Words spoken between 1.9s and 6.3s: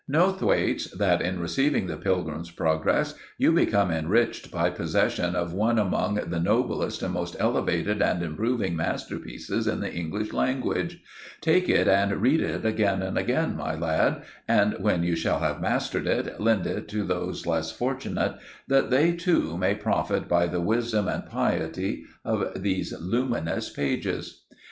Pilgrim's Progress you become enriched by possession of one among